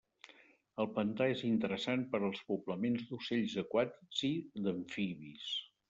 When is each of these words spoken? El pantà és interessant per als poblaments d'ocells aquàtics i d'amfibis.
El 0.83 0.87
pantà 0.95 1.27
és 1.33 1.43
interessant 1.49 2.07
per 2.15 2.21
als 2.29 2.41
poblaments 2.53 3.07
d'ocells 3.13 3.57
aquàtics 3.67 4.27
i 4.35 4.37
d'amfibis. 4.67 5.51